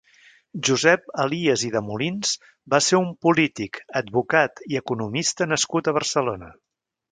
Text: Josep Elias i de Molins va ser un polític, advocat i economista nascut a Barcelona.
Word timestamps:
Josep 0.69 1.11
Elias 1.23 1.65
i 1.67 1.69
de 1.75 1.81
Molins 1.89 2.31
va 2.75 2.79
ser 2.87 3.01
un 3.03 3.13
polític, 3.27 3.79
advocat 4.03 4.65
i 4.75 4.81
economista 4.83 5.51
nascut 5.55 5.93
a 5.93 5.97
Barcelona. 6.03 6.53